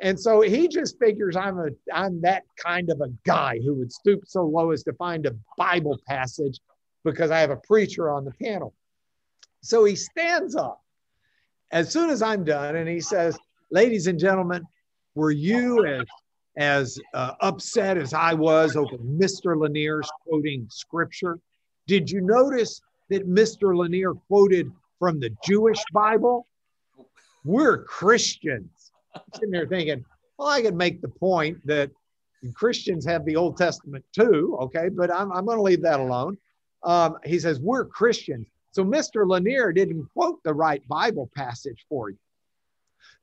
[0.02, 3.92] And so he just figures I'm a I'm that kind of a guy who would
[3.92, 6.60] stoop so low as to find a Bible passage
[7.04, 8.74] because I have a preacher on the panel.
[9.62, 10.82] So he stands up
[11.72, 13.38] as soon as I'm done and he says,
[13.70, 14.66] "Ladies and gentlemen,
[15.14, 16.08] were you as
[16.58, 19.56] as uh, upset as I was over Mr.
[19.56, 21.40] Lanier's quoting scripture?
[21.92, 23.76] Did you notice that Mr.
[23.76, 26.48] Lanier quoted from the Jewish Bible?
[27.44, 28.94] We're Christians
[29.34, 30.06] sitting there thinking,
[30.38, 31.92] well, I could make the point that
[32.54, 36.38] Christians have the Old Testament too, okay, but I'm, I'm going to leave that alone.
[36.84, 38.48] Um, he says, We're Christians.
[38.72, 39.28] So Mr.
[39.28, 42.18] Lanier didn't quote the right Bible passage for you.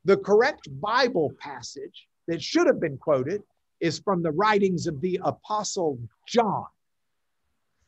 [0.05, 3.43] The correct Bible passage that should have been quoted
[3.81, 6.67] is from the writings of the Apostle John.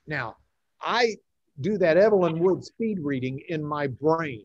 [0.07, 0.37] Now,
[0.83, 1.17] I
[1.61, 4.45] do that Evelyn Wood speed reading in my brain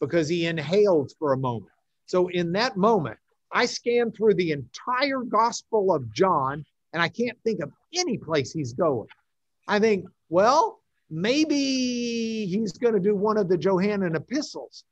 [0.00, 1.72] because he inhaled for a moment.
[2.06, 3.18] So in that moment,
[3.52, 8.52] I scan through the entire Gospel of John and I can't think of any place
[8.52, 9.08] he's going.
[9.66, 10.80] I think, well,
[11.10, 14.84] maybe he's going to do one of the Johannine epistles.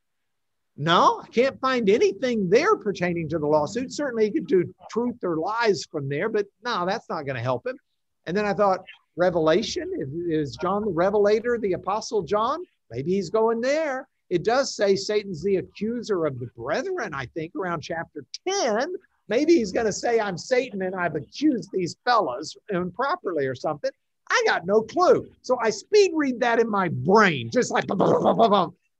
[0.76, 3.92] No, I can't find anything there pertaining to the lawsuit.
[3.92, 7.42] Certainly, he could do truth or lies from there, but no, that's not going to
[7.42, 7.76] help him.
[8.24, 8.80] And then I thought,
[9.16, 9.90] Revelation
[10.28, 12.62] is John the Revelator, the Apostle John?
[12.90, 14.08] Maybe he's going there.
[14.30, 18.94] It does say Satan's the accuser of the brethren, I think, around chapter 10.
[19.28, 23.90] Maybe he's going to say, I'm Satan and I've accused these fellas improperly or something.
[24.30, 25.28] I got no clue.
[25.42, 27.84] So I speed read that in my brain, just like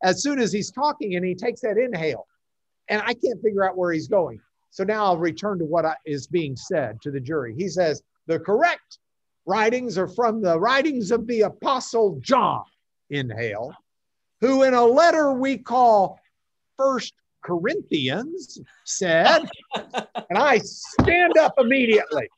[0.02, 2.26] as soon as he's talking and he takes that inhale.
[2.88, 4.40] And I can't figure out where he's going.
[4.70, 7.54] So now I'll return to what is being said to the jury.
[7.56, 8.98] He says, the correct
[9.46, 12.64] writings are from the writings of the Apostle John,
[13.10, 13.74] inhale,
[14.40, 16.20] who in a letter we call
[16.78, 22.28] First Corinthians said, and I stand up immediately.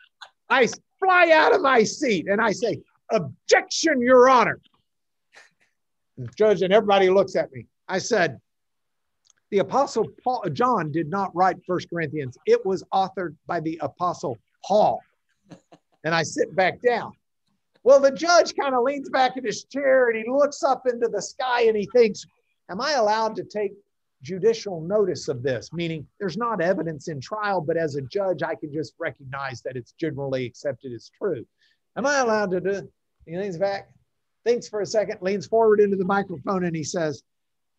[0.50, 2.80] I fly out of my seat and I say,
[3.10, 4.60] Objection, Your Honor.
[6.16, 7.66] And judge and everybody looks at me.
[7.88, 8.40] I said,
[9.50, 12.36] the apostle Paul, John did not write First Corinthians.
[12.46, 15.00] It was authored by the apostle Paul.
[16.04, 17.12] And I sit back down.
[17.82, 21.08] Well, the judge kind of leans back in his chair and he looks up into
[21.08, 22.24] the sky and he thinks,
[22.70, 23.72] Am I allowed to take
[24.22, 25.70] judicial notice of this?
[25.72, 29.76] Meaning there's not evidence in trial, but as a judge, I can just recognize that
[29.76, 31.44] it's generally accepted as true.
[31.96, 32.88] Am I allowed to do?
[33.26, 33.90] He leans back,
[34.44, 37.22] thinks for a second, leans forward into the microphone, and he says,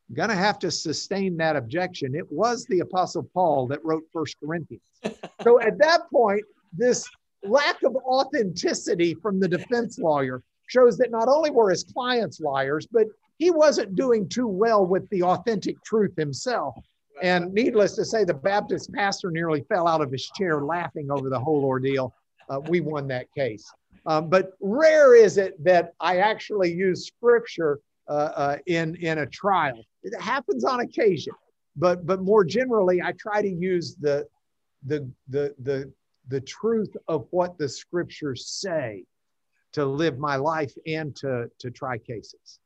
[0.10, 2.14] I'm going to have to sustain that objection.
[2.14, 4.84] It was the Apostle Paul that wrote First Corinthians.
[5.42, 7.08] so at that point, this
[7.48, 12.88] lack of authenticity from the defense lawyer shows that not only were his clients liars,
[12.92, 16.76] but he wasn't doing too well with the authentic truth himself.
[17.22, 21.30] And needless to say, the Baptist pastor nearly fell out of his chair laughing over
[21.30, 22.14] the whole ordeal.
[22.50, 23.72] Uh, we won that case.
[24.06, 29.26] Um, but rare is it that I actually use scripture uh, uh, in, in a
[29.26, 29.82] trial.
[30.04, 31.34] It happens on occasion,
[31.76, 34.28] but, but more generally, I try to use the,
[34.86, 35.92] the, the, the,
[36.28, 39.06] the truth of what the scriptures say
[39.74, 42.60] to live my life and to, to try cases.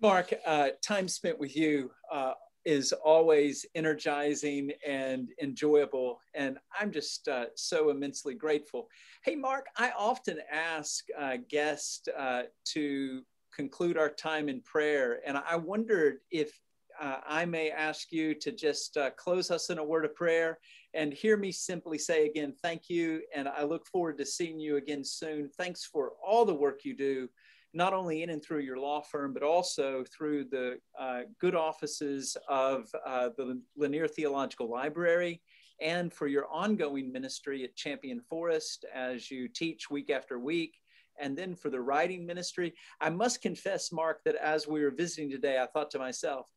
[0.00, 6.20] Mark, uh, time spent with you uh, is always energizing and enjoyable.
[6.34, 8.88] And I'm just uh, so immensely grateful.
[9.24, 15.18] Hey, Mark, I often ask uh, guests uh, to conclude our time in prayer.
[15.26, 16.60] And I wondered if
[17.00, 20.58] uh, I may ask you to just close us in a word of prayer
[20.94, 23.22] and hear me simply say again, thank you.
[23.34, 25.48] And I look forward to seeing you again soon.
[25.56, 27.28] Thanks for all the work you do
[27.74, 32.36] not only in and through your law firm, but also through the uh, good offices
[32.48, 35.42] of uh, the Lanier Theological Library
[35.80, 40.74] and for your ongoing ministry at Champion Forest as you teach week after week.
[41.20, 45.30] And then for the writing ministry, I must confess, Mark, that as we were visiting
[45.30, 46.48] today, I thought to myself,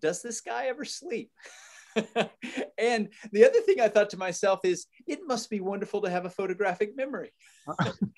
[0.00, 1.30] does this guy ever sleep?
[2.78, 6.24] and the other thing I thought to myself is, it must be wonderful to have
[6.24, 7.32] a photographic memory.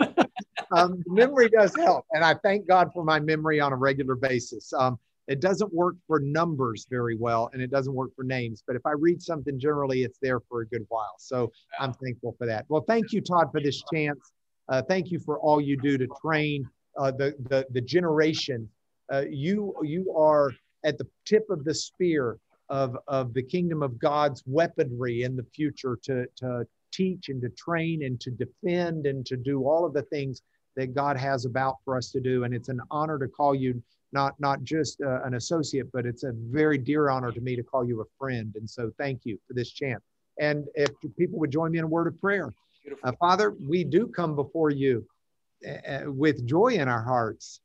[0.76, 4.72] um, memory does help, and I thank God for my memory on a regular basis.
[4.72, 4.98] Um,
[5.28, 8.62] it doesn't work for numbers very well, and it doesn't work for names.
[8.66, 11.14] But if I read something, generally it's there for a good while.
[11.18, 12.66] So I'm thankful for that.
[12.68, 14.32] Well, thank you, Todd, for this chance.
[14.68, 16.68] Uh, thank you for all you do to train
[16.98, 18.68] uh, the, the the generation.
[19.12, 20.50] Uh, you you are
[20.84, 22.38] at the tip of the spear
[22.72, 27.50] of, of the kingdom of God's weaponry in the future to, to teach and to
[27.50, 30.40] train and to defend and to do all of the things
[30.74, 32.44] that God has about for us to do.
[32.44, 36.24] And it's an honor to call you not, not just uh, an associate, but it's
[36.24, 38.54] a very dear honor to me to call you a friend.
[38.56, 40.02] And so thank you for this chance.
[40.40, 42.54] And if people would join me in a word of prayer.
[43.04, 45.06] Uh, Father, we do come before you
[45.68, 47.60] uh, with joy in our hearts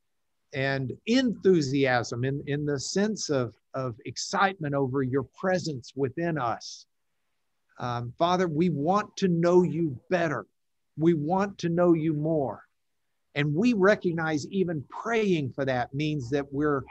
[0.54, 6.86] and enthusiasm in, in the sense of of excitement over your presence within us.
[7.80, 10.46] Um, Father, we want to know you better.
[10.98, 12.64] We want to know you more.
[13.36, 16.84] And we recognize even praying for that means that we're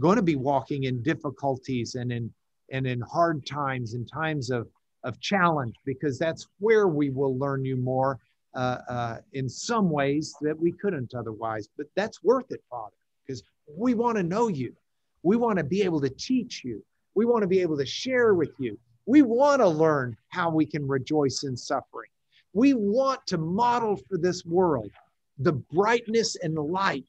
[0.00, 2.32] going to be walking in difficulties and in
[2.72, 4.66] and in hard times and times of,
[5.04, 8.18] of challenge because that's where we will learn you more
[8.54, 11.68] uh, uh, in some ways that we couldn't otherwise.
[11.76, 14.74] But that's worth it, Father, because we want to know you.
[15.22, 16.84] We want to be able to teach you.
[17.14, 18.78] We want to be able to share with you.
[19.06, 22.10] We want to learn how we can rejoice in suffering.
[22.52, 24.90] We want to model for this world
[25.38, 27.06] the brightness and light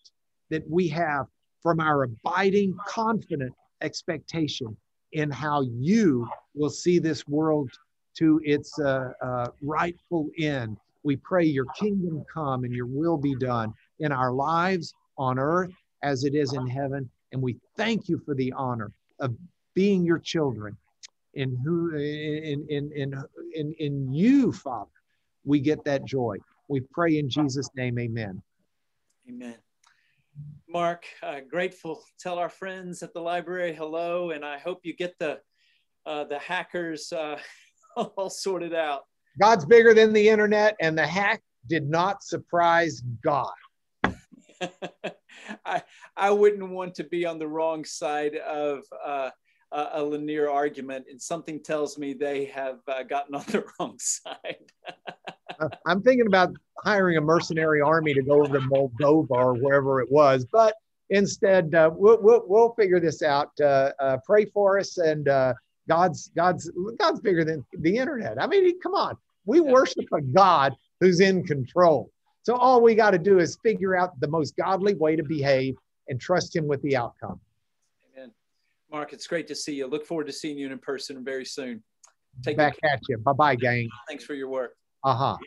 [0.49, 1.27] that we have
[1.61, 4.75] from our abiding, confident expectation
[5.11, 7.69] in how you will see this world
[8.17, 10.77] to its uh, uh, rightful end.
[11.03, 15.71] We pray your kingdom come and your will be done in our lives on earth
[16.01, 17.09] as it is in heaven.
[17.33, 19.35] And we thank you for the honor of
[19.73, 20.77] being your children.
[21.33, 23.23] In who in in in
[23.55, 24.91] in in you, Father,
[25.43, 26.37] we get that joy.
[26.67, 28.39] We pray in Jesus' name, Amen.
[29.27, 29.55] Amen.
[30.69, 32.03] Mark, uh, grateful.
[32.19, 35.39] Tell our friends at the library hello, and I hope you get the
[36.05, 37.39] uh, the hackers uh,
[37.97, 39.05] all sorted out.
[39.41, 43.53] God's bigger than the internet, and the hack did not surprise God.
[45.65, 45.81] I
[46.15, 49.29] I wouldn't want to be on the wrong side of uh,
[49.71, 54.71] a Lanier argument, and something tells me they have uh, gotten on the wrong side.
[55.59, 60.01] Uh, I'm thinking about hiring a mercenary army to go over to Moldova or wherever
[60.01, 60.75] it was, but
[61.09, 63.51] instead, uh, we'll, we'll, we'll figure this out.
[63.61, 65.53] Uh, uh, pray for us, and uh,
[65.87, 68.41] God's God's God's bigger than the internet.
[68.41, 69.15] I mean, come on,
[69.45, 72.11] we worship a God who's in control.
[72.43, 75.75] So all we got to do is figure out the most godly way to behave
[76.09, 77.39] and trust Him with the outcome.
[78.15, 78.31] Amen.
[78.91, 79.87] Mark, it's great to see you.
[79.87, 81.81] Look forward to seeing you in person very soon.
[82.43, 83.17] Take back at you.
[83.17, 83.89] Bye bye, gang.
[84.07, 84.75] Thanks for your work.
[85.03, 85.37] Uh huh.